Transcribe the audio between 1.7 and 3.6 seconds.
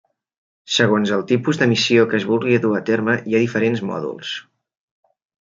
missió que es vulgui dur a terme hi ha